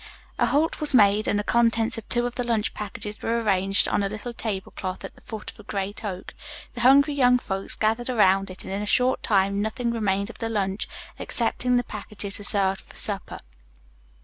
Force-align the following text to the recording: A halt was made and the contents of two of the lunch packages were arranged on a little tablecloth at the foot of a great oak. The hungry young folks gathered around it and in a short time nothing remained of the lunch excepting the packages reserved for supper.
A 0.39 0.47
halt 0.47 0.79
was 0.81 0.95
made 0.95 1.27
and 1.27 1.37
the 1.37 1.43
contents 1.43 1.95
of 1.95 2.09
two 2.09 2.25
of 2.25 2.33
the 2.33 2.43
lunch 2.43 2.73
packages 2.73 3.21
were 3.21 3.39
arranged 3.39 3.87
on 3.87 4.01
a 4.01 4.09
little 4.09 4.33
tablecloth 4.33 5.05
at 5.05 5.13
the 5.13 5.21
foot 5.21 5.51
of 5.51 5.59
a 5.59 5.63
great 5.63 6.03
oak. 6.03 6.33
The 6.73 6.81
hungry 6.81 7.13
young 7.13 7.37
folks 7.37 7.75
gathered 7.75 8.09
around 8.09 8.49
it 8.49 8.63
and 8.63 8.73
in 8.73 8.81
a 8.81 8.87
short 8.87 9.21
time 9.21 9.61
nothing 9.61 9.91
remained 9.91 10.31
of 10.31 10.39
the 10.39 10.49
lunch 10.49 10.87
excepting 11.19 11.77
the 11.77 11.83
packages 11.83 12.39
reserved 12.39 12.81
for 12.81 12.95
supper. 12.95 13.37